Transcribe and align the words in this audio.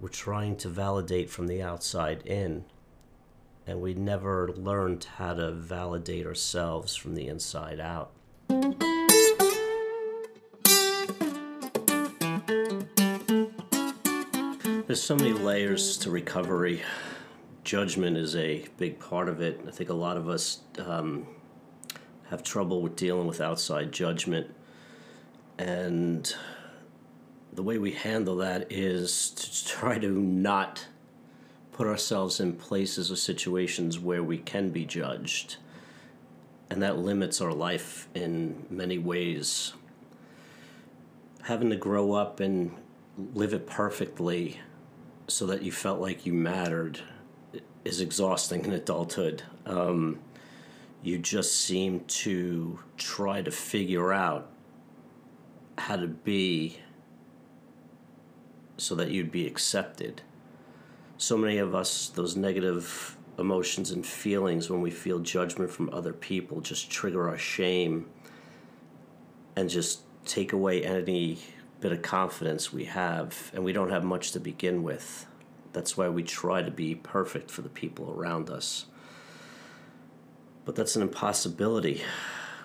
we're 0.00 0.08
trying 0.08 0.56
to 0.56 0.68
validate 0.68 1.28
from 1.28 1.46
the 1.46 1.62
outside 1.62 2.22
in, 2.26 2.64
and 3.66 3.80
we 3.80 3.92
never 3.92 4.50
learned 4.52 5.04
how 5.16 5.34
to 5.34 5.52
validate 5.52 6.26
ourselves 6.26 6.96
from 6.96 7.14
the 7.14 7.28
inside 7.28 7.78
out. 7.78 8.12
There's 14.86 15.02
so 15.02 15.14
many 15.14 15.32
layers 15.32 15.96
to 15.98 16.10
recovery. 16.10 16.82
Judgment 17.62 18.16
is 18.16 18.34
a 18.34 18.66
big 18.78 18.98
part 18.98 19.28
of 19.28 19.40
it. 19.40 19.60
I 19.68 19.70
think 19.70 19.90
a 19.90 19.94
lot 19.94 20.16
of 20.16 20.28
us 20.28 20.62
um, 20.78 21.28
have 22.30 22.42
trouble 22.42 22.82
with 22.82 22.96
dealing 22.96 23.28
with 23.28 23.40
outside 23.40 23.92
judgment. 23.92 24.52
And 25.58 26.34
the 27.52 27.62
way 27.62 27.78
we 27.78 27.92
handle 27.92 28.36
that 28.36 28.70
is 28.70 29.30
to 29.30 29.66
try 29.66 29.98
to 29.98 30.08
not 30.08 30.86
put 31.72 31.86
ourselves 31.86 32.40
in 32.40 32.52
places 32.52 33.10
or 33.10 33.16
situations 33.16 33.98
where 33.98 34.22
we 34.22 34.38
can 34.38 34.70
be 34.70 34.84
judged. 34.84 35.56
And 36.68 36.82
that 36.82 36.98
limits 36.98 37.40
our 37.40 37.52
life 37.52 38.08
in 38.14 38.66
many 38.70 38.98
ways. 38.98 39.72
Having 41.42 41.70
to 41.70 41.76
grow 41.76 42.12
up 42.12 42.38
and 42.38 42.76
live 43.34 43.52
it 43.52 43.66
perfectly 43.66 44.60
so 45.26 45.46
that 45.46 45.62
you 45.62 45.72
felt 45.72 46.00
like 46.00 46.26
you 46.26 46.32
mattered 46.32 47.00
is 47.84 48.00
exhausting 48.00 48.64
in 48.64 48.72
adulthood. 48.72 49.42
Um, 49.66 50.20
you 51.02 51.18
just 51.18 51.56
seem 51.56 52.00
to 52.00 52.78
try 52.96 53.42
to 53.42 53.50
figure 53.50 54.12
out 54.12 54.50
how 55.78 55.96
to 55.96 56.06
be 56.06 56.78
so 58.80 58.94
that 58.94 59.10
you'd 59.10 59.30
be 59.30 59.46
accepted. 59.46 60.22
So 61.16 61.36
many 61.36 61.58
of 61.58 61.74
us, 61.74 62.08
those 62.08 62.36
negative 62.36 63.16
emotions 63.38 63.90
and 63.90 64.06
feelings 64.06 64.70
when 64.70 64.80
we 64.80 64.90
feel 64.90 65.18
judgment 65.18 65.70
from 65.70 65.90
other 65.90 66.12
people 66.12 66.60
just 66.60 66.90
trigger 66.90 67.28
our 67.28 67.38
shame 67.38 68.06
and 69.56 69.68
just 69.68 70.00
take 70.24 70.52
away 70.52 70.84
any 70.84 71.38
bit 71.80 71.92
of 71.92 72.02
confidence 72.02 72.72
we 72.72 72.84
have, 72.84 73.50
and 73.54 73.64
we 73.64 73.72
don't 73.72 73.90
have 73.90 74.04
much 74.04 74.32
to 74.32 74.40
begin 74.40 74.82
with. 74.82 75.26
That's 75.72 75.96
why 75.96 76.08
we 76.08 76.22
try 76.22 76.62
to 76.62 76.70
be 76.70 76.94
perfect 76.94 77.50
for 77.50 77.62
the 77.62 77.68
people 77.68 78.14
around 78.16 78.50
us. 78.50 78.86
But 80.64 80.76
that's 80.76 80.96
an 80.96 81.02
impossibility. 81.02 82.02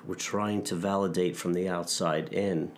We're 0.05 0.15
trying 0.15 0.63
to 0.63 0.75
validate 0.75 1.37
from 1.37 1.53
the 1.53 1.69
outside 1.69 2.33
in 2.33 2.71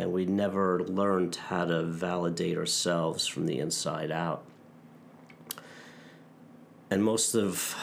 and 0.00 0.14
we 0.14 0.24
never 0.24 0.82
learned 0.84 1.36
how 1.36 1.66
to 1.66 1.82
validate 1.82 2.56
ourselves 2.56 3.26
from 3.26 3.44
the 3.44 3.58
inside 3.58 4.10
out. 4.10 4.42
And 6.88 7.04
most 7.04 7.34
of 7.34 7.76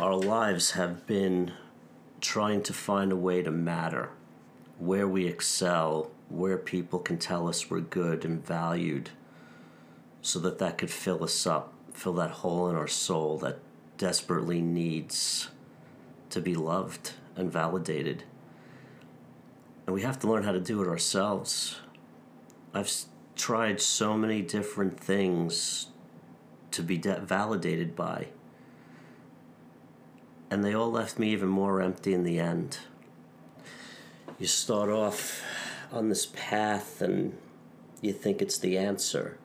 our 0.00 0.16
lives 0.16 0.70
have 0.70 1.06
been 1.06 1.52
trying 2.22 2.62
to 2.62 2.72
find 2.72 3.12
a 3.12 3.16
way 3.16 3.42
to 3.42 3.50
matter, 3.50 4.08
where 4.78 5.06
we 5.06 5.26
excel, 5.26 6.10
where 6.30 6.56
people 6.56 6.98
can 6.98 7.18
tell 7.18 7.46
us 7.46 7.68
we're 7.68 7.80
good 7.80 8.24
and 8.24 8.44
valued, 8.44 9.10
so 10.22 10.38
that 10.38 10.58
that 10.60 10.78
could 10.78 10.90
fill 10.90 11.22
us 11.22 11.46
up, 11.46 11.74
fill 11.92 12.14
that 12.14 12.30
hole 12.30 12.70
in 12.70 12.76
our 12.76 12.88
soul 12.88 13.36
that 13.36 13.58
desperately 13.98 14.62
needs 14.62 15.50
to 16.30 16.40
be 16.40 16.54
loved 16.54 17.12
and 17.36 17.52
validated. 17.52 18.24
And 19.86 19.94
we 19.94 20.02
have 20.02 20.18
to 20.20 20.28
learn 20.28 20.44
how 20.44 20.52
to 20.52 20.60
do 20.60 20.82
it 20.82 20.88
ourselves. 20.88 21.80
I've 22.72 22.92
tried 23.34 23.80
so 23.80 24.16
many 24.16 24.42
different 24.42 25.00
things 25.00 25.88
to 26.70 26.82
be 26.82 26.96
de- 26.96 27.20
validated 27.20 27.96
by, 27.96 28.28
and 30.50 30.64
they 30.64 30.74
all 30.74 30.90
left 30.90 31.18
me 31.18 31.30
even 31.30 31.48
more 31.48 31.80
empty 31.80 32.12
in 32.12 32.22
the 32.22 32.38
end. 32.38 32.78
You 34.38 34.46
start 34.46 34.88
off 34.88 35.42
on 35.92 36.08
this 36.08 36.26
path 36.26 37.02
and 37.02 37.36
you 38.00 38.12
think 38.12 38.40
it's 38.40 38.58
the 38.58 38.78
answer. 38.78 39.38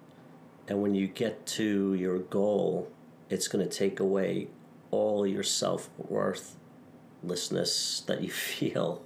And 0.68 0.82
when 0.82 0.96
you 0.96 1.08
get 1.08 1.46
to 1.48 1.94
your 1.94 2.20
goal, 2.20 2.90
it's 3.30 3.48
going 3.48 3.68
to 3.68 3.74
take 3.74 4.00
away 4.00 4.48
all 4.92 5.28
your 5.28 5.44
self 5.44 5.90
worthlessness 5.98 8.04
that 8.08 8.22
you 8.22 8.32
feel. 8.32 9.02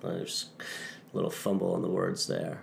Little 1.13 1.29
fumble 1.29 1.73
on 1.73 1.81
the 1.81 1.89
words 1.89 2.27
there. 2.27 2.61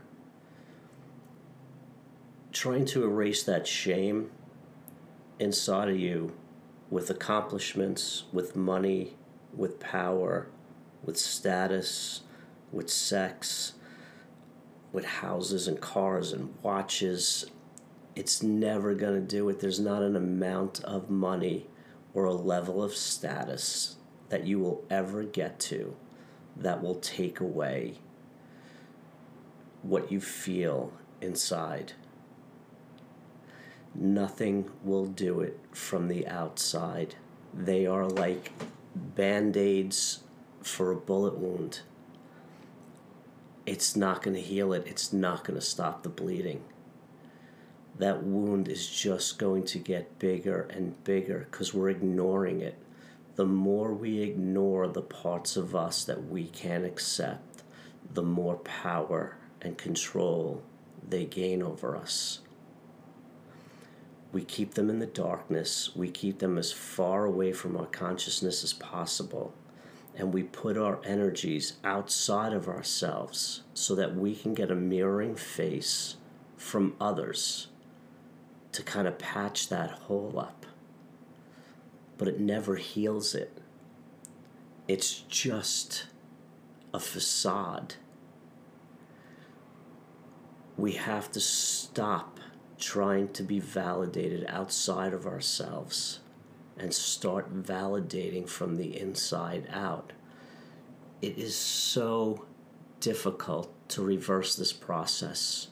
Trying 2.53 2.87
to 2.87 3.05
erase 3.05 3.43
that 3.43 3.67
shame 3.67 4.31
inside 5.39 5.89
of 5.89 5.99
you 5.99 6.35
with 6.91 7.11
accomplishments, 7.11 8.25
with 8.33 8.57
money, 8.57 9.15
with 9.55 9.81
power, 9.81 10.49
with 11.05 11.17
status, 11.17 12.23
with 12.73 12.89
sex, 12.89 13.75
with 14.93 15.05
houses 15.05 15.69
and 15.69 15.81
cars 15.81 16.33
and 16.33 16.55
watches. 16.63 17.47
It's 18.15 18.43
never 18.43 18.95
going 18.95 19.15
to 19.15 19.21
do 19.21 19.49
it. 19.49 19.61
There's 19.61 19.81
not 19.81 20.03
an 20.03 20.17
amount 20.17 20.83
of 20.85 21.11
money 21.11 21.67
or 22.15 22.25
a 22.25 22.33
level 22.33 22.83
of 22.83 22.95
status 22.95 23.97
that 24.31 24.47
you 24.47 24.59
will 24.59 24.85
ever 24.89 25.23
get 25.23 25.61
to 25.61 25.95
that 26.57 26.83
will 26.83 26.95
take 26.97 27.41
away 27.41 27.99
what 29.89 30.11
you 30.11 30.21
feel 30.21 30.93
inside. 31.21 31.93
Nothing 33.95 34.71
will 34.85 35.07
do 35.07 35.41
it 35.41 35.59
from 35.73 36.09
the 36.09 36.27
outside. 36.27 37.15
They 37.55 37.87
are 37.87 38.07
like 38.07 38.53
band 38.95 39.57
aids 39.57 40.21
for 40.63 40.91
a 40.91 40.97
bullet 40.97 41.39
wound. 41.39 41.81
It's 43.65 43.97
not 43.97 44.23
going 44.23 44.35
to 44.35 44.43
heal 44.43 44.73
it, 44.73 44.87
it's 44.87 45.13
not 45.13 45.45
going 45.45 45.59
to 45.59 45.65
stop 45.65 46.03
the 46.03 46.09
bleeding. 46.09 46.63
That 47.99 48.23
wound 48.23 48.69
is 48.69 48.89
just 48.89 49.39
going 49.39 49.65
to 49.65 49.79
get 49.79 50.19
bigger 50.19 50.69
and 50.71 51.03
bigger 51.05 51.49
because 51.51 51.73
we're 51.73 51.89
ignoring 51.89 52.61
it. 52.61 52.77
The 53.37 53.47
more 53.47 53.93
we 53.93 54.21
ignore 54.21 54.87
the 54.89 55.03
parts 55.03 55.57
of 55.57 55.75
us 55.75 56.05
that 56.05 56.29
we 56.29 56.45
can't 56.45 56.85
accept, 56.85 57.63
the 58.13 58.23
more 58.23 58.57
power 58.57 59.37
and 59.67 59.77
control 59.77 60.63
they 61.09 61.25
gain 61.25 61.63
over 61.63 61.97
us. 61.97 62.41
We 64.33 64.45
keep 64.45 64.75
them 64.75 64.91
in 64.91 64.99
the 64.99 65.07
darkness, 65.07 65.95
we 65.95 66.11
keep 66.11 66.39
them 66.39 66.59
as 66.59 66.73
far 66.73 67.25
away 67.25 67.53
from 67.53 67.77
our 67.77 67.87
consciousness 67.87 68.65
as 68.65 68.73
possible, 68.73 69.55
and 70.17 70.33
we 70.33 70.43
put 70.43 70.77
our 70.77 71.01
energies 71.05 71.75
outside 71.85 72.53
of 72.53 72.69
ourselves 72.69 73.63
so 73.75 73.95
that 73.95 74.17
we 74.17 74.35
can 74.35 74.55
get 74.55 74.71
a 74.71 74.75
mirroring 74.75 75.37
face 75.37 76.17
from 76.57 76.95
others 77.01 77.69
to 78.73 78.83
kind 78.83 79.07
of 79.07 79.19
patch 79.19 79.69
that 79.69 79.91
hole 79.91 80.39
up. 80.39 80.67
But 82.19 82.29
it 82.29 82.41
never 82.41 82.77
heals 82.77 83.35
it. 83.35 83.57
It's 84.89 85.21
just 85.29 86.07
a 86.93 87.01
facade 87.01 87.95
we 90.77 90.93
have 90.93 91.31
to 91.33 91.41
stop 91.41 92.39
trying 92.79 93.29
to 93.29 93.43
be 93.43 93.59
validated 93.59 94.45
outside 94.49 95.15
of 95.15 95.27
ourselves 95.27 96.21
and 96.79 96.93
start 96.93 97.63
validating 97.63 98.47
from 98.47 98.77
the 98.77 98.99
inside 99.01 99.67
out. 99.73 100.13
It 101.23 101.39
is 101.39 101.57
so 101.57 102.45
difficult 103.01 103.73
to 103.89 104.03
reverse 104.03 104.55
this 104.57 104.73
process. 104.73 105.69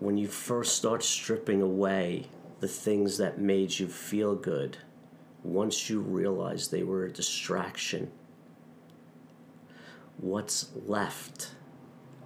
When 0.00 0.16
you 0.16 0.28
first 0.28 0.76
start 0.76 1.02
stripping 1.02 1.60
away 1.60 2.28
the 2.60 2.68
things 2.68 3.18
that 3.18 3.38
made 3.38 3.78
you 3.78 3.88
feel 3.88 4.34
good, 4.34 4.78
once 5.42 5.90
you 5.90 6.00
realize 6.00 6.68
they 6.68 6.82
were 6.82 7.04
a 7.04 7.12
distraction, 7.12 8.10
what's 10.16 10.70
left? 10.86 11.50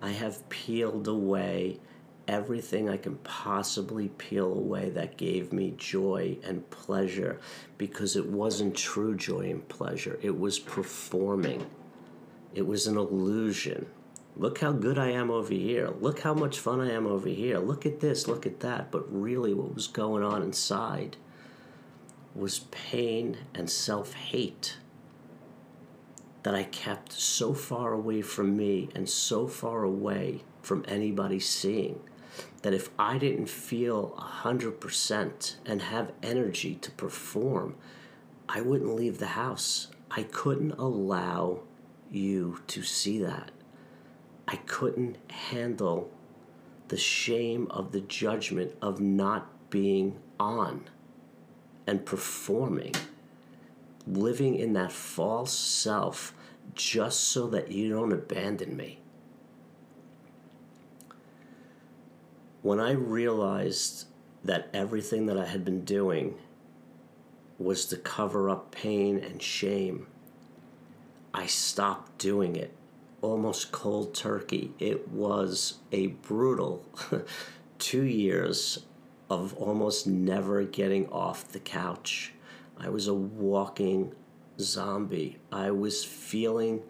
I 0.00 0.10
have 0.10 0.48
peeled 0.48 1.08
away 1.08 1.80
everything 2.28 2.88
I 2.88 2.98
can 2.98 3.16
possibly 3.16 4.08
peel 4.08 4.52
away 4.52 4.90
that 4.90 5.16
gave 5.16 5.52
me 5.52 5.74
joy 5.76 6.36
and 6.44 6.68
pleasure 6.70 7.40
because 7.78 8.14
it 8.14 8.26
wasn't 8.26 8.76
true 8.76 9.16
joy 9.16 9.50
and 9.50 9.66
pleasure. 9.68 10.18
It 10.22 10.38
was 10.38 10.58
performing, 10.58 11.66
it 12.54 12.66
was 12.66 12.86
an 12.86 12.96
illusion. 12.96 13.86
Look 14.36 14.60
how 14.60 14.70
good 14.70 14.98
I 14.98 15.10
am 15.10 15.32
over 15.32 15.52
here. 15.52 15.90
Look 16.00 16.20
how 16.20 16.32
much 16.32 16.60
fun 16.60 16.80
I 16.80 16.92
am 16.92 17.06
over 17.06 17.28
here. 17.28 17.58
Look 17.58 17.84
at 17.84 17.98
this, 17.98 18.28
look 18.28 18.46
at 18.46 18.60
that. 18.60 18.92
But 18.92 19.12
really, 19.12 19.52
what 19.52 19.74
was 19.74 19.88
going 19.88 20.22
on 20.22 20.42
inside 20.42 21.16
was 22.36 22.60
pain 22.70 23.38
and 23.52 23.68
self 23.68 24.12
hate 24.12 24.76
that 26.42 26.54
I 26.54 26.64
kept 26.64 27.12
so 27.12 27.52
far 27.54 27.92
away 27.92 28.22
from 28.22 28.56
me 28.56 28.88
and 28.94 29.08
so 29.08 29.46
far 29.46 29.82
away 29.84 30.42
from 30.62 30.84
anybody 30.88 31.40
seeing. 31.40 32.00
that 32.62 32.74
if 32.74 32.90
I 32.98 33.18
didn't 33.18 33.48
feel 33.48 34.14
100% 34.18 35.56
and 35.64 35.82
have 35.82 36.12
energy 36.22 36.74
to 36.76 36.90
perform, 36.92 37.76
I 38.48 38.60
wouldn't 38.60 38.94
leave 38.94 39.18
the 39.18 39.28
house. 39.28 39.88
I 40.10 40.24
couldn't 40.24 40.72
allow 40.72 41.60
you 42.10 42.60
to 42.68 42.82
see 42.82 43.18
that. 43.22 43.50
I 44.46 44.56
couldn't 44.56 45.18
handle 45.30 46.10
the 46.88 46.96
shame 46.96 47.66
of 47.70 47.92
the 47.92 48.00
judgment 48.00 48.74
of 48.80 49.00
not 49.00 49.70
being 49.70 50.18
on 50.40 50.88
and 51.86 52.04
performing, 52.06 52.94
living 54.12 54.54
in 54.54 54.72
that 54.74 54.92
false 54.92 55.52
self 55.52 56.34
just 56.74 57.20
so 57.20 57.46
that 57.48 57.72
you 57.72 57.90
don't 57.90 58.12
abandon 58.12 58.76
me. 58.76 59.00
When 62.62 62.80
I 62.80 62.92
realized 62.92 64.06
that 64.44 64.68
everything 64.72 65.26
that 65.26 65.38
I 65.38 65.46
had 65.46 65.64
been 65.64 65.84
doing 65.84 66.34
was 67.58 67.86
to 67.86 67.96
cover 67.96 68.50
up 68.50 68.70
pain 68.70 69.18
and 69.18 69.42
shame, 69.42 70.06
I 71.32 71.46
stopped 71.46 72.18
doing 72.18 72.56
it 72.56 72.72
almost 73.20 73.72
cold 73.72 74.14
turkey. 74.14 74.72
It 74.78 75.08
was 75.08 75.78
a 75.92 76.08
brutal 76.08 76.84
two 77.78 78.04
years 78.04 78.84
of 79.30 79.54
almost 79.54 80.06
never 80.06 80.62
getting 80.64 81.08
off 81.08 81.48
the 81.48 81.60
couch. 81.60 82.32
I 82.80 82.88
was 82.88 83.08
a 83.08 83.14
walking 83.14 84.12
zombie. 84.60 85.38
I 85.52 85.70
was 85.70 86.04
feeling 86.04 86.82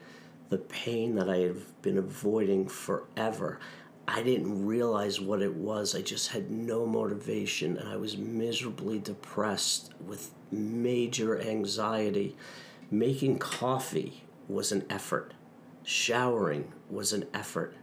the 0.51 0.59
pain 0.59 1.15
that 1.17 1.29
I 1.29 1.39
have 1.39 1.81
been 1.83 1.99
avoiding 1.99 2.69
forever. 2.69 3.59
I 4.07 4.23
didn't 4.23 4.65
realize 4.65 5.21
what 5.21 5.43
it 5.43 5.55
was. 5.55 5.95
I 5.95 6.01
just 6.01 6.29
had 6.29 6.51
no 6.51 6.87
motivation 6.87 7.77
and 7.77 7.89
I 7.89 7.97
was 7.97 8.17
miserably 8.17 8.99
depressed 8.99 9.93
with 10.05 10.31
major 10.51 11.39
anxiety. 11.41 12.37
Making 12.91 13.39
coffee 13.39 14.25
was 14.49 14.73
an 14.73 14.85
effort, 14.89 15.35
showering 15.85 16.73
was 16.89 17.13
an 17.13 17.27
effort. 17.35 17.75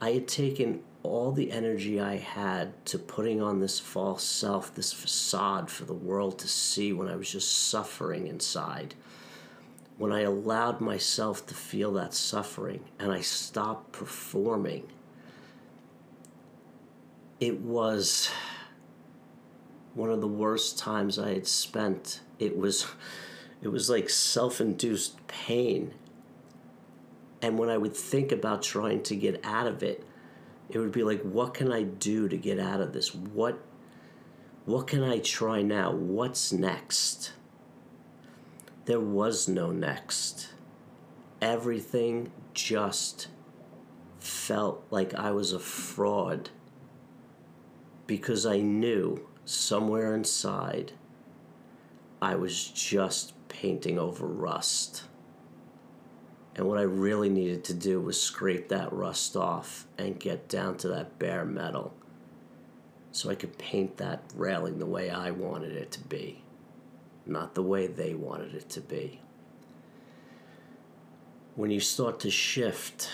I 0.00 0.12
had 0.12 0.28
taken 0.28 0.82
all 1.04 1.30
the 1.30 1.52
energy 1.52 2.00
I 2.00 2.16
had 2.16 2.84
to 2.86 2.98
putting 2.98 3.40
on 3.40 3.60
this 3.60 3.78
false 3.78 4.24
self, 4.24 4.74
this 4.74 4.92
facade 4.92 5.70
for 5.70 5.84
the 5.84 5.94
world 5.94 6.40
to 6.40 6.48
see 6.48 6.92
when 6.92 7.06
I 7.06 7.14
was 7.14 7.30
just 7.30 7.68
suffering 7.68 8.26
inside. 8.26 8.96
When 9.96 10.10
I 10.10 10.22
allowed 10.22 10.80
myself 10.80 11.46
to 11.46 11.54
feel 11.54 11.92
that 11.92 12.14
suffering 12.14 12.80
and 12.98 13.12
I 13.12 13.20
stopped 13.20 13.92
performing 13.92 14.88
it 17.40 17.60
was 17.60 18.30
one 19.94 20.10
of 20.10 20.20
the 20.20 20.28
worst 20.28 20.78
times 20.78 21.18
I 21.18 21.34
had 21.34 21.46
spent. 21.46 22.20
It 22.38 22.56
was 22.56 22.86
it 23.62 23.68
was 23.68 23.90
like 23.90 24.08
self-induced 24.10 25.26
pain. 25.26 25.92
And 27.42 27.58
when 27.58 27.68
I 27.68 27.76
would 27.76 27.94
think 27.94 28.32
about 28.32 28.62
trying 28.62 29.02
to 29.04 29.16
get 29.16 29.40
out 29.44 29.66
of 29.66 29.82
it, 29.82 30.06
it 30.68 30.78
would 30.78 30.92
be 30.92 31.02
like 31.02 31.22
what 31.22 31.54
can 31.54 31.72
I 31.72 31.82
do 31.82 32.28
to 32.28 32.36
get 32.36 32.58
out 32.58 32.80
of 32.80 32.92
this? 32.92 33.14
What 33.14 33.58
what 34.64 34.86
can 34.86 35.02
I 35.02 35.18
try 35.18 35.62
now? 35.62 35.92
What's 35.92 36.52
next? 36.52 37.32
There 38.86 39.00
was 39.00 39.48
no 39.48 39.70
next. 39.70 40.48
Everything 41.40 42.32
just 42.54 43.28
felt 44.18 44.84
like 44.90 45.14
I 45.14 45.32
was 45.32 45.52
a 45.52 45.58
fraud 45.58 46.50
because 48.06 48.46
I 48.46 48.58
knew 48.58 49.26
somewhere 49.44 50.14
inside 50.14 50.92
I 52.24 52.36
was 52.36 52.68
just 52.68 53.34
painting 53.48 53.98
over 53.98 54.26
rust. 54.26 55.02
And 56.56 56.66
what 56.68 56.78
I 56.78 56.82
really 56.82 57.28
needed 57.28 57.64
to 57.64 57.74
do 57.74 58.00
was 58.00 58.20
scrape 58.20 58.68
that 58.68 58.92
rust 58.92 59.36
off 59.36 59.86
and 59.98 60.18
get 60.18 60.48
down 60.48 60.76
to 60.78 60.88
that 60.88 61.18
bare 61.18 61.44
metal 61.44 61.94
so 63.10 63.30
I 63.30 63.34
could 63.34 63.58
paint 63.58 63.96
that 63.96 64.22
railing 64.36 64.78
the 64.78 64.86
way 64.86 65.10
I 65.10 65.30
wanted 65.30 65.72
it 65.76 65.90
to 65.92 66.00
be, 66.00 66.42
not 67.26 67.54
the 67.54 67.62
way 67.62 67.86
they 67.86 68.14
wanted 68.14 68.54
it 68.54 68.68
to 68.70 68.80
be. 68.80 69.20
When 71.54 71.70
you 71.70 71.80
start 71.80 72.18
to 72.20 72.30
shift 72.30 73.08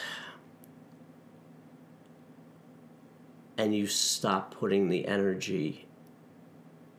and 3.59 3.75
you 3.75 3.87
stop 3.87 4.55
putting 4.55 4.89
the 4.89 5.07
energy 5.07 5.87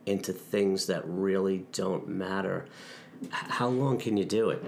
into 0.06 0.32
things 0.32 0.86
that 0.86 1.02
really 1.04 1.66
don't 1.72 2.08
matter, 2.08 2.66
how 3.30 3.68
long 3.68 3.98
can 3.98 4.16
you 4.16 4.24
do 4.24 4.50
it? 4.50 4.64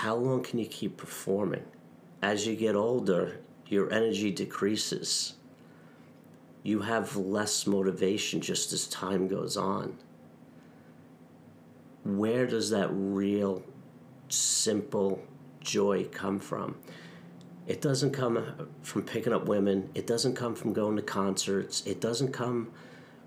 How 0.00 0.14
long 0.14 0.42
can 0.42 0.58
you 0.58 0.64
keep 0.64 0.96
performing? 0.96 1.64
As 2.22 2.46
you 2.46 2.56
get 2.56 2.74
older, 2.74 3.40
your 3.66 3.92
energy 3.92 4.30
decreases. 4.30 5.34
You 6.62 6.80
have 6.80 7.16
less 7.16 7.66
motivation 7.66 8.40
just 8.40 8.72
as 8.72 8.86
time 8.86 9.28
goes 9.28 9.58
on. 9.58 9.98
Where 12.02 12.46
does 12.46 12.70
that 12.70 12.88
real, 12.90 13.62
simple 14.30 15.22
joy 15.60 16.04
come 16.04 16.40
from? 16.40 16.78
It 17.66 17.82
doesn't 17.82 18.12
come 18.12 18.70
from 18.80 19.02
picking 19.02 19.34
up 19.34 19.44
women. 19.44 19.90
It 19.94 20.06
doesn't 20.06 20.34
come 20.34 20.54
from 20.54 20.72
going 20.72 20.96
to 20.96 21.02
concerts. 21.02 21.86
It 21.86 22.00
doesn't 22.00 22.32
come 22.32 22.70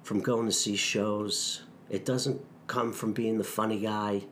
from 0.01 0.21
going 0.21 0.47
to 0.47 0.51
see 0.51 0.75
shows. 0.75 1.61
It 1.91 2.03
doesn't 2.03 2.43
come 2.65 2.93
from 2.93 3.13
being 3.13 3.37
the 3.37 3.43
funny 3.43 3.79
guy. 3.79 4.23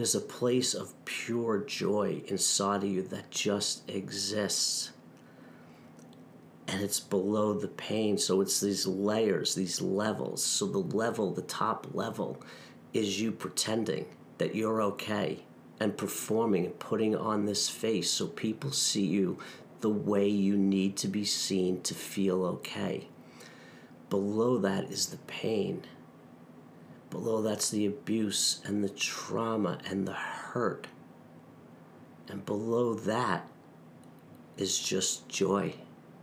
There's 0.00 0.14
a 0.14 0.20
place 0.22 0.72
of 0.72 0.94
pure 1.04 1.58
joy 1.58 2.22
inside 2.26 2.84
of 2.84 2.88
you 2.88 3.02
that 3.02 3.30
just 3.30 3.86
exists. 3.86 4.92
And 6.66 6.80
it's 6.80 6.98
below 6.98 7.52
the 7.52 7.68
pain. 7.68 8.16
So 8.16 8.40
it's 8.40 8.60
these 8.60 8.86
layers, 8.86 9.54
these 9.54 9.82
levels. 9.82 10.42
So 10.42 10.64
the 10.64 10.78
level, 10.78 11.34
the 11.34 11.42
top 11.42 11.88
level, 11.92 12.42
is 12.94 13.20
you 13.20 13.30
pretending 13.30 14.06
that 14.38 14.54
you're 14.54 14.80
okay 14.80 15.40
and 15.78 15.98
performing 15.98 16.64
and 16.64 16.78
putting 16.78 17.14
on 17.14 17.44
this 17.44 17.68
face 17.68 18.10
so 18.10 18.26
people 18.26 18.72
see 18.72 19.04
you 19.04 19.36
the 19.82 19.90
way 19.90 20.26
you 20.26 20.56
need 20.56 20.96
to 20.96 21.08
be 21.08 21.26
seen 21.26 21.82
to 21.82 21.92
feel 21.92 22.42
okay. 22.46 23.08
Below 24.08 24.56
that 24.60 24.84
is 24.84 25.08
the 25.08 25.18
pain. 25.18 25.82
Below 27.10 27.42
that's 27.42 27.70
the 27.70 27.86
abuse 27.86 28.60
and 28.64 28.84
the 28.84 28.88
trauma 28.88 29.78
and 29.84 30.06
the 30.06 30.14
hurt. 30.14 30.86
And 32.28 32.46
below 32.46 32.94
that 32.94 33.48
is 34.56 34.78
just 34.78 35.28
joy. 35.28 35.74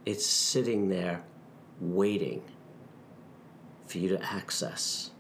It's 0.05 0.25
sitting 0.25 0.87
there 0.87 1.23
waiting 1.81 2.41
for 3.85 3.97
you 3.97 4.09
to 4.09 4.23
access. 4.23 5.11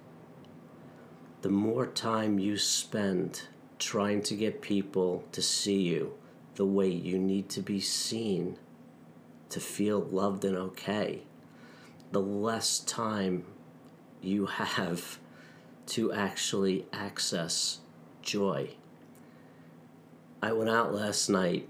The 1.41 1.49
more 1.49 1.85
time 1.85 2.39
you 2.39 2.57
spend 2.57 3.43
trying 3.79 4.21
to 4.23 4.35
get 4.35 4.61
people 4.61 5.25
to 5.33 5.41
see 5.41 5.81
you 5.81 6.13
the 6.55 6.65
way 6.65 6.89
you 6.89 7.19
need 7.19 7.49
to 7.49 7.61
be 7.61 7.79
seen 7.79 8.57
to 9.49 9.59
feel 9.59 9.99
loved 9.99 10.43
and 10.43 10.57
okay, 10.57 11.23
the 12.11 12.21
less 12.21 12.79
time 12.79 13.45
you 14.21 14.45
have 14.45 15.19
to 15.87 16.11
actually 16.11 16.85
access 16.93 17.79
joy. 18.21 18.69
I 20.41 20.51
went 20.51 20.69
out 20.69 20.93
last 20.93 21.29
night 21.29 21.67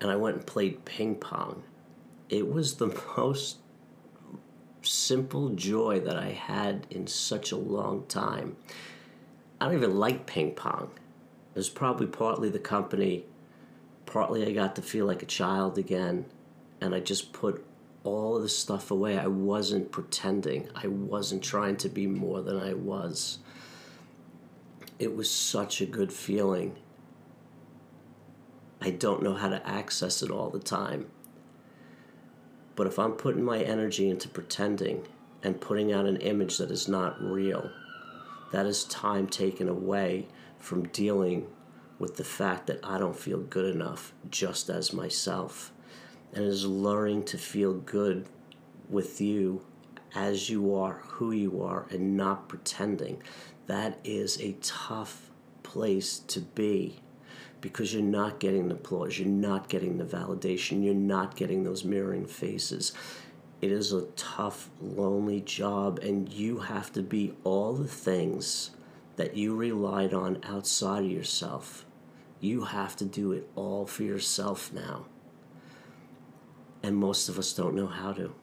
and 0.00 0.10
I 0.10 0.16
went 0.16 0.36
and 0.36 0.46
played 0.46 0.84
ping 0.84 1.14
pong. 1.16 1.62
It 2.28 2.50
was 2.50 2.76
the 2.76 2.88
most 3.16 3.58
simple 4.82 5.50
joy 5.50 6.00
that 6.00 6.16
I 6.16 6.30
had 6.30 6.86
in 6.90 7.06
such 7.06 7.52
a 7.52 7.56
long 7.56 8.04
time. 8.06 8.56
I 9.60 9.66
don't 9.66 9.74
even 9.74 9.96
like 9.96 10.26
ping 10.26 10.54
pong. 10.54 10.90
It 11.54 11.58
was 11.58 11.68
probably 11.68 12.06
partly 12.06 12.48
the 12.48 12.58
company, 12.58 13.26
partly 14.06 14.46
I 14.46 14.52
got 14.52 14.74
to 14.76 14.82
feel 14.82 15.06
like 15.06 15.22
a 15.22 15.26
child 15.26 15.78
again, 15.78 16.24
and 16.80 16.94
I 16.94 17.00
just 17.00 17.32
put 17.32 17.64
all 18.04 18.36
of 18.36 18.42
the 18.42 18.48
stuff 18.48 18.90
away. 18.90 19.18
I 19.18 19.26
wasn't 19.26 19.92
pretending, 19.92 20.68
I 20.74 20.88
wasn't 20.88 21.42
trying 21.42 21.76
to 21.78 21.88
be 21.88 22.06
more 22.06 22.40
than 22.42 22.58
I 22.58 22.74
was. 22.74 23.38
It 24.98 25.16
was 25.16 25.30
such 25.30 25.80
a 25.80 25.86
good 25.86 26.12
feeling. 26.12 26.76
I 28.80 28.90
don't 28.90 29.22
know 29.22 29.34
how 29.34 29.48
to 29.48 29.66
access 29.66 30.22
it 30.22 30.30
all 30.30 30.50
the 30.50 30.58
time. 30.58 31.06
But 32.74 32.86
if 32.86 32.98
I'm 32.98 33.12
putting 33.12 33.44
my 33.44 33.60
energy 33.60 34.08
into 34.08 34.28
pretending 34.28 35.06
and 35.42 35.60
putting 35.60 35.92
out 35.92 36.06
an 36.06 36.16
image 36.18 36.58
that 36.58 36.70
is 36.70 36.88
not 36.88 37.22
real, 37.22 37.70
that 38.50 38.66
is 38.66 38.84
time 38.84 39.26
taken 39.26 39.68
away 39.68 40.28
from 40.58 40.88
dealing 40.88 41.46
with 41.98 42.16
the 42.16 42.24
fact 42.24 42.66
that 42.66 42.80
I 42.82 42.98
don't 42.98 43.16
feel 43.16 43.38
good 43.38 43.74
enough 43.74 44.12
just 44.30 44.68
as 44.68 44.92
myself. 44.92 45.72
And 46.32 46.44
is 46.44 46.66
learning 46.66 47.24
to 47.24 47.38
feel 47.38 47.74
good 47.74 48.26
with 48.88 49.20
you 49.20 49.62
as 50.14 50.50
you 50.50 50.74
are, 50.74 51.00
who 51.04 51.32
you 51.32 51.62
are, 51.62 51.86
and 51.90 52.16
not 52.16 52.48
pretending. 52.48 53.22
That 53.66 53.98
is 54.04 54.40
a 54.40 54.56
tough 54.60 55.30
place 55.62 56.18
to 56.18 56.40
be 56.40 57.00
because 57.60 57.94
you're 57.94 58.02
not 58.02 58.40
getting 58.40 58.68
the 58.68 58.74
applause, 58.74 59.18
you're 59.18 59.28
not 59.28 59.68
getting 59.68 59.96
the 59.96 60.04
validation, 60.04 60.84
you're 60.84 60.94
not 60.94 61.36
getting 61.36 61.64
those 61.64 61.84
mirroring 61.84 62.26
faces. 62.26 62.92
It 63.60 63.70
is 63.70 63.92
a 63.92 64.06
tough, 64.16 64.68
lonely 64.80 65.40
job, 65.40 66.00
and 66.00 66.30
you 66.30 66.58
have 66.58 66.92
to 66.94 67.02
be 67.02 67.34
all 67.44 67.72
the 67.74 67.86
things 67.86 68.72
that 69.16 69.36
you 69.36 69.54
relied 69.54 70.12
on 70.12 70.40
outside 70.42 71.04
of 71.04 71.10
yourself. 71.10 71.86
You 72.40 72.64
have 72.64 72.96
to 72.96 73.04
do 73.04 73.30
it 73.30 73.48
all 73.54 73.86
for 73.86 74.02
yourself 74.02 74.72
now. 74.72 75.06
And 76.82 76.96
most 76.96 77.28
of 77.28 77.38
us 77.38 77.52
don't 77.52 77.74
know 77.74 77.86
how 77.86 78.12
to. 78.12 78.34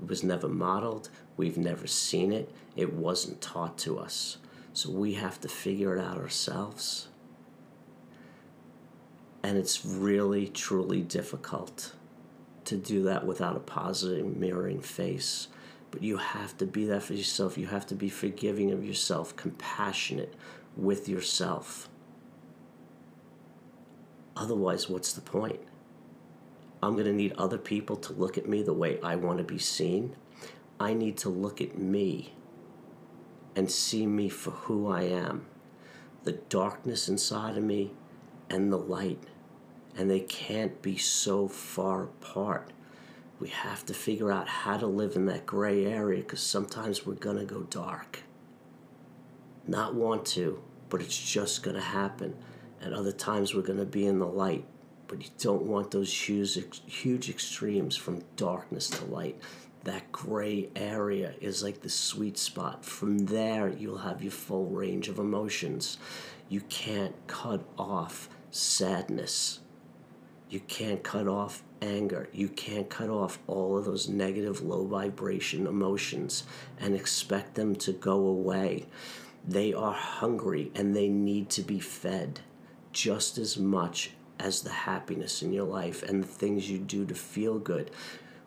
It 0.00 0.08
was 0.08 0.22
never 0.22 0.48
modeled, 0.48 1.10
we've 1.36 1.58
never 1.58 1.86
seen 1.86 2.32
it, 2.32 2.50
it 2.76 2.92
wasn't 2.92 3.40
taught 3.40 3.76
to 3.78 3.98
us. 3.98 4.38
So 4.72 4.90
we 4.90 5.14
have 5.14 5.40
to 5.42 5.48
figure 5.48 5.96
it 5.96 6.00
out 6.02 6.16
ourselves. 6.16 7.08
And 9.42 9.58
it's 9.58 9.84
really, 9.84 10.48
truly 10.48 11.02
difficult 11.02 11.92
to 12.64 12.76
do 12.76 13.02
that 13.02 13.26
without 13.26 13.56
a 13.56 13.60
positive 13.60 14.36
mirroring 14.36 14.80
face. 14.80 15.48
But 15.90 16.02
you 16.02 16.16
have 16.16 16.56
to 16.58 16.66
be 16.66 16.86
that 16.86 17.02
for 17.02 17.14
yourself. 17.14 17.58
You 17.58 17.66
have 17.66 17.86
to 17.88 17.94
be 17.94 18.08
forgiving 18.08 18.70
of 18.70 18.84
yourself, 18.84 19.36
compassionate 19.36 20.34
with 20.76 21.08
yourself. 21.08 21.88
Otherwise, 24.34 24.88
what's 24.88 25.12
the 25.12 25.20
point? 25.20 25.60
I'm 26.82 26.94
going 26.94 27.06
to 27.06 27.12
need 27.12 27.32
other 27.34 27.58
people 27.58 27.96
to 27.96 28.12
look 28.12 28.36
at 28.36 28.48
me 28.48 28.62
the 28.62 28.72
way 28.72 28.98
I 29.02 29.16
want 29.16 29.38
to 29.38 29.44
be 29.44 29.58
seen. 29.58 30.16
I 30.80 30.94
need 30.94 31.16
to 31.18 31.28
look 31.28 31.60
at 31.60 31.78
me 31.78 32.34
and 33.54 33.70
see 33.70 34.06
me 34.06 34.28
for 34.28 34.50
who 34.50 34.90
I 34.90 35.02
am 35.02 35.46
the 36.24 36.32
darkness 36.32 37.08
inside 37.08 37.56
of 37.56 37.64
me 37.64 37.92
and 38.48 38.72
the 38.72 38.78
light. 38.78 39.22
And 39.96 40.10
they 40.10 40.20
can't 40.20 40.80
be 40.80 40.96
so 40.96 41.48
far 41.48 42.04
apart. 42.04 42.72
We 43.38 43.48
have 43.48 43.84
to 43.86 43.94
figure 43.94 44.30
out 44.30 44.48
how 44.48 44.76
to 44.76 44.86
live 44.86 45.16
in 45.16 45.26
that 45.26 45.46
gray 45.46 45.84
area 45.84 46.22
because 46.22 46.40
sometimes 46.40 47.04
we're 47.04 47.14
going 47.14 47.38
to 47.38 47.44
go 47.44 47.62
dark. 47.62 48.22
Not 49.66 49.94
want 49.94 50.24
to, 50.26 50.62
but 50.88 51.02
it's 51.02 51.18
just 51.18 51.62
going 51.62 51.76
to 51.76 51.82
happen. 51.82 52.36
And 52.80 52.94
other 52.94 53.12
times 53.12 53.54
we're 53.54 53.62
going 53.62 53.78
to 53.78 53.84
be 53.84 54.06
in 54.06 54.18
the 54.18 54.26
light. 54.26 54.64
But 55.12 55.24
you 55.24 55.30
don't 55.40 55.64
want 55.64 55.90
those 55.90 56.10
huge, 56.10 56.58
huge 56.86 57.28
extremes 57.28 57.94
from 57.94 58.24
darkness 58.36 58.88
to 58.88 59.04
light 59.04 59.38
that 59.84 60.10
gray 60.10 60.70
area 60.74 61.34
is 61.38 61.62
like 61.62 61.82
the 61.82 61.90
sweet 61.90 62.38
spot. 62.38 62.82
From 62.82 63.18
there, 63.18 63.68
you'll 63.68 63.98
have 63.98 64.22
your 64.22 64.32
full 64.32 64.64
range 64.70 65.10
of 65.10 65.18
emotions. 65.18 65.98
You 66.48 66.62
can't 66.62 67.14
cut 67.26 67.62
off 67.78 68.30
sadness. 68.50 69.60
You 70.48 70.60
can't 70.60 71.02
cut 71.02 71.28
off 71.28 71.62
anger. 71.82 72.30
You 72.32 72.48
can't 72.48 72.88
cut 72.88 73.10
off 73.10 73.38
all 73.46 73.76
of 73.76 73.84
those 73.84 74.08
negative, 74.08 74.62
low 74.62 74.86
vibration 74.86 75.66
emotions 75.66 76.44
and 76.80 76.94
expect 76.94 77.54
them 77.54 77.76
to 77.76 77.92
go 77.92 78.14
away. 78.28 78.86
They 79.46 79.74
are 79.74 79.92
hungry 79.92 80.72
and 80.74 80.96
they 80.96 81.08
need 81.08 81.50
to 81.50 81.60
be 81.60 81.80
fed 81.80 82.40
just 82.92 83.36
as 83.36 83.58
much 83.58 84.12
as 84.38 84.62
the 84.62 84.70
happiness 84.70 85.42
in 85.42 85.52
your 85.52 85.66
life 85.66 86.02
and 86.02 86.22
the 86.22 86.28
things 86.28 86.70
you 86.70 86.78
do 86.78 87.04
to 87.06 87.14
feel 87.14 87.58
good 87.58 87.90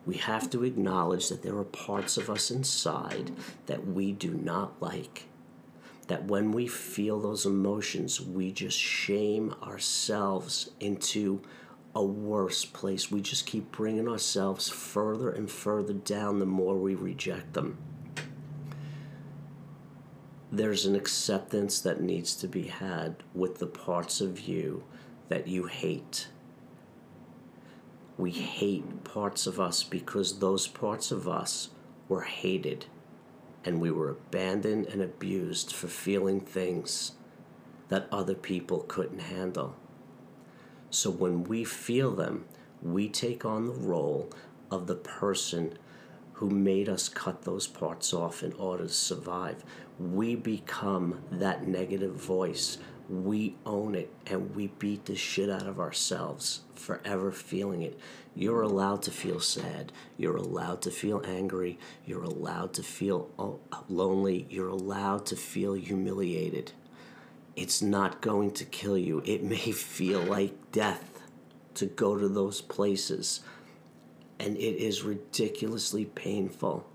we 0.06 0.14
have 0.14 0.48
to 0.50 0.62
acknowledge 0.62 1.28
that 1.28 1.42
there 1.42 1.58
are 1.58 1.64
parts 1.64 2.16
of 2.16 2.30
us 2.30 2.50
inside 2.50 3.32
that 3.66 3.86
we 3.88 4.12
do 4.12 4.32
not 4.32 4.80
like. 4.80 5.24
That 6.06 6.26
when 6.26 6.52
we 6.52 6.68
feel 6.68 7.18
those 7.18 7.44
emotions, 7.44 8.20
we 8.20 8.52
just 8.52 8.78
shame 8.78 9.52
ourselves 9.60 10.70
into 10.78 11.42
a 11.92 12.04
worse 12.04 12.64
place. 12.64 13.10
We 13.10 13.20
just 13.20 13.46
keep 13.46 13.72
bringing 13.72 14.08
ourselves 14.08 14.68
further 14.68 15.30
and 15.30 15.50
further 15.50 15.94
down 15.94 16.38
the 16.38 16.46
more 16.46 16.76
we 16.76 16.94
reject 16.94 17.54
them. 17.54 17.76
There's 20.52 20.86
an 20.86 20.94
acceptance 20.94 21.80
that 21.80 22.00
needs 22.00 22.36
to 22.36 22.46
be 22.46 22.68
had 22.68 23.16
with 23.34 23.58
the 23.58 23.66
parts 23.66 24.20
of 24.20 24.38
you 24.38 24.84
that 25.28 25.48
you 25.48 25.66
hate 25.66 26.28
we 28.18 28.30
hate 28.30 29.04
parts 29.04 29.46
of 29.46 29.60
us 29.60 29.82
because 29.82 30.38
those 30.38 30.66
parts 30.66 31.10
of 31.10 31.28
us 31.28 31.68
were 32.08 32.22
hated 32.22 32.86
and 33.64 33.80
we 33.80 33.90
were 33.90 34.10
abandoned 34.10 34.86
and 34.86 35.02
abused 35.02 35.74
for 35.74 35.88
feeling 35.88 36.40
things 36.40 37.12
that 37.88 38.08
other 38.10 38.34
people 38.34 38.80
couldn't 38.88 39.18
handle. 39.18 39.76
So 40.88 41.10
when 41.10 41.44
we 41.44 41.64
feel 41.64 42.12
them, 42.12 42.46
we 42.80 43.08
take 43.08 43.44
on 43.44 43.66
the 43.66 43.72
role 43.72 44.30
of 44.70 44.86
the 44.86 44.94
person 44.94 45.76
who 46.34 46.48
made 46.48 46.88
us 46.88 47.08
cut 47.08 47.42
those 47.42 47.66
parts 47.66 48.14
off 48.14 48.42
in 48.42 48.52
order 48.54 48.84
to 48.84 48.92
survive. 48.92 49.64
We 49.98 50.36
become 50.36 51.20
that 51.30 51.66
negative 51.66 52.14
voice 52.14 52.78
we 53.08 53.56
own 53.64 53.94
it 53.94 54.12
and 54.26 54.54
we 54.54 54.66
beat 54.66 55.04
the 55.04 55.14
shit 55.14 55.48
out 55.48 55.66
of 55.66 55.78
ourselves 55.78 56.62
forever 56.74 57.30
feeling 57.30 57.82
it. 57.82 57.98
You're 58.34 58.62
allowed 58.62 59.02
to 59.02 59.10
feel 59.10 59.40
sad. 59.40 59.92
You're 60.16 60.36
allowed 60.36 60.82
to 60.82 60.90
feel 60.90 61.22
angry. 61.24 61.78
You're 62.04 62.24
allowed 62.24 62.74
to 62.74 62.82
feel 62.82 63.30
oh, 63.38 63.60
lonely. 63.88 64.46
You're 64.50 64.68
allowed 64.68 65.26
to 65.26 65.36
feel 65.36 65.74
humiliated. 65.74 66.72
It's 67.54 67.80
not 67.80 68.20
going 68.20 68.50
to 68.52 68.64
kill 68.64 68.98
you. 68.98 69.22
It 69.24 69.42
may 69.54 69.56
feel 69.56 70.20
like 70.20 70.72
death 70.72 71.22
to 71.74 71.86
go 71.86 72.16
to 72.16 72.28
those 72.28 72.60
places, 72.60 73.40
and 74.38 74.56
it 74.56 74.76
is 74.82 75.02
ridiculously 75.02 76.06
painful, 76.06 76.86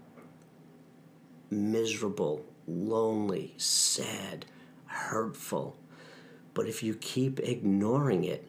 miserable, 1.51 2.44
lonely, 2.68 3.53
sad, 3.58 4.46
hurtful 4.86 5.77
but 6.53 6.67
if 6.67 6.84
you 6.84 6.96
keep 6.96 7.39
ignoring 7.39 8.24
it, 8.24 8.48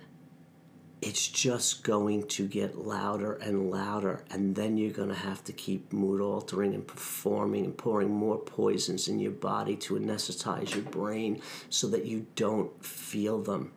it's 1.03 1.27
just 1.27 1.83
going 1.83 2.29
to 2.29 2.47
get 2.47 2.79
louder 2.79 3.35
and 3.35 3.73
louder, 3.73 4.23
and 4.31 4.55
then 4.55 4.77
you're 4.77 4.93
going 4.93 5.09
to 5.09 5.15
have 5.17 5.43
to 5.45 5.53
keep 5.53 5.93
mood 5.93 6.21
altering 6.21 6.75
and 6.75 6.87
performing 6.87 7.65
and 7.65 7.77
pouring 7.77 8.09
more 8.09 8.39
poisons 8.39 9.09
in 9.09 9.19
your 9.19 9.33
body 9.33 9.75
to 9.75 9.95
anesthetize 9.95 10.75
your 10.75 10.85
brain 10.85 11.43
so 11.69 11.89
that 11.89 12.05
you 12.05 12.27
don't 12.37 12.85
feel 12.85 13.43
them. 13.43 13.73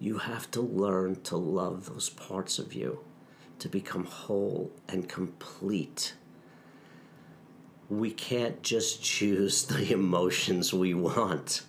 You 0.00 0.18
have 0.18 0.50
to 0.50 0.60
learn 0.60 1.22
to 1.22 1.36
love 1.36 1.86
those 1.86 2.10
parts 2.10 2.58
of 2.58 2.74
you, 2.74 2.98
to 3.60 3.68
become 3.68 4.04
whole 4.04 4.72
and 4.88 5.08
complete. 5.08 6.14
We 7.88 8.10
can't 8.10 8.60
just 8.64 9.00
choose 9.12 9.64
the 9.64 9.92
emotions 9.92 10.74
we 10.74 10.92
want 10.92 11.62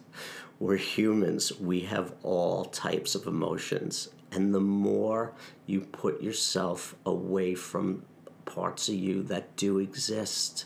we're 0.60 0.78
humans. 0.78 1.52
We 1.60 1.82
have 1.82 2.14
all 2.24 2.66
types 2.66 3.16
of 3.16 3.28
emotions. 3.28 4.10
And 4.32 4.54
the 4.54 4.60
more 4.60 5.34
you 5.66 5.82
put 5.82 6.22
yourself 6.22 6.96
away 7.06 7.56
from 7.56 8.06
parts 8.46 8.88
of 8.90 8.96
you 8.96 9.24
that 9.24 9.56
do 9.56 9.80
exist, 9.80 10.66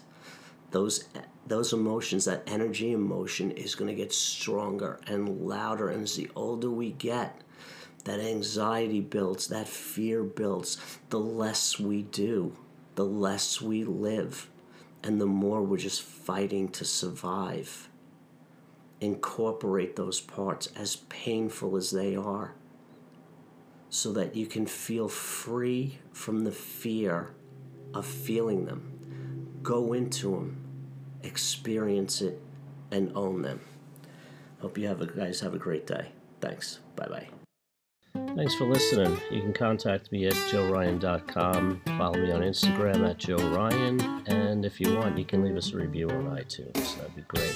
those 0.72 1.06
those 1.48 1.74
emotions, 1.74 2.26
that 2.26 2.44
energy 2.46 2.92
emotion 2.92 3.50
is 3.52 3.74
going 3.74 3.90
to 3.90 3.96
get 3.96 4.14
stronger 4.14 5.00
and 5.08 5.48
louder. 5.48 5.90
And 5.90 6.04
as 6.04 6.16
the 6.16 6.30
older 6.36 6.70
we 6.70 6.92
get, 6.92 7.42
that 8.04 8.20
anxiety 8.20 9.02
builds, 9.02 9.48
that 9.48 9.68
fear 9.68 10.24
builds, 10.24 10.78
the 11.10 11.20
less 11.20 11.80
we 11.80 12.04
do, 12.04 12.56
the 12.94 13.06
less 13.06 13.60
we 13.60 13.84
live, 13.84 14.48
and 15.04 15.20
the 15.20 15.26
more 15.26 15.64
we're 15.64 15.78
just 15.78 16.04
fighting 16.04 16.70
to 16.70 16.86
survive 16.86 17.89
incorporate 19.02 19.96
those 19.96 20.20
parts 20.20 20.68
as 20.76 20.98
painful 21.08 21.76
as 21.76 21.92
they 21.92 22.16
are 22.16 22.54
so 23.90 24.12
that 24.14 24.36
you 24.36 24.46
can 24.46 24.66
feel 24.66 25.08
free 25.08 26.00
from 26.12 26.44
the 26.44 26.52
fear 26.52 27.32
of 27.94 28.06
feeling 28.06 28.66
them. 28.66 29.60
Go 29.64 29.94
into 29.94 30.32
them, 30.32 30.58
experience 31.24 32.22
it, 32.22 32.40
and 32.92 33.12
own 33.16 33.42
them. 33.42 33.62
Hope 34.62 34.78
you 34.78 34.88
have 34.88 35.02
a, 35.02 35.06
guys 35.06 35.40
have 35.40 35.54
a 35.54 35.58
great 35.58 35.88
day. 35.88 36.10
Thanks. 36.42 36.80
Bye 36.96 37.08
bye. 37.08 37.28
Thanks 38.36 38.56
for 38.56 38.66
listening. 38.66 39.18
You 39.32 39.42
can 39.42 39.54
contact 39.54 40.12
me 40.12 40.28
at 40.28 40.34
joeryan.com. 40.34 41.82
Follow 41.98 42.18
me 42.18 42.32
on 42.32 42.42
Instagram 42.42 43.10
at 43.10 43.18
joeryan. 43.18 44.28
And 44.28 44.66
if 44.66 44.80
you 44.80 44.96
want, 44.96 45.18
you 45.18 45.26
can 45.26 45.44
leave 45.44 45.56
us 45.56 45.74
a 45.74 45.78
review 45.78 46.10
on 46.10 46.26
iTunes. 46.26 46.98
That'd 46.98 47.16
be 47.16 47.24
great. 47.24 47.56